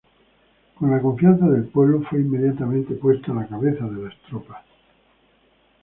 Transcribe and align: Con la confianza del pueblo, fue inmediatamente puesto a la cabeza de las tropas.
Con 0.79 0.89
la 0.89 0.99
confianza 0.99 1.45
del 1.45 1.65
pueblo, 1.67 2.01
fue 2.01 2.21
inmediatamente 2.21 2.95
puesto 2.95 3.31
a 3.31 3.35
la 3.35 3.47
cabeza 3.47 3.85
de 3.85 4.01
las 4.01 4.17
tropas. 4.27 4.65